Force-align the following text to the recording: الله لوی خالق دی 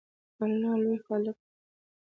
الله 0.43 0.73
لوی 0.83 0.97
خالق 1.05 1.35
دی 1.41 1.49